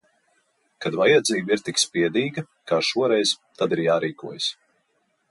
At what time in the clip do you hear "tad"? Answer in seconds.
3.61-3.75